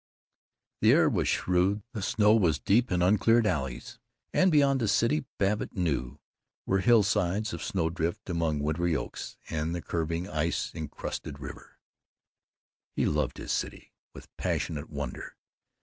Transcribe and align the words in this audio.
The 0.81 0.93
air 0.93 1.07
was 1.09 1.27
shrewd, 1.27 1.83
the 1.93 2.01
snow 2.01 2.33
was 2.33 2.57
deep 2.57 2.91
in 2.91 3.03
uncleared 3.03 3.45
alleys, 3.45 3.99
and 4.33 4.51
beyond 4.51 4.81
the 4.81 4.87
city, 4.87 5.25
Babbitt 5.37 5.75
knew, 5.75 6.19
were 6.65 6.79
hillsides 6.79 7.53
of 7.53 7.61
snow 7.63 7.91
drift 7.91 8.27
among 8.27 8.61
wintry 8.61 8.95
oaks, 8.95 9.37
and 9.47 9.75
the 9.75 9.81
curving 9.83 10.27
ice 10.27 10.73
enchanted 10.73 11.39
river. 11.39 11.77
He 12.95 13.05
loved 13.05 13.37
his 13.37 13.51
city 13.51 13.93
with 14.15 14.35
passionate 14.37 14.89
wonder. 14.89 15.35